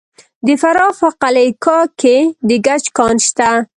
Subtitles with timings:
[0.45, 2.17] د فراه په قلعه کاه کې
[2.47, 3.49] د ګچ کان شته.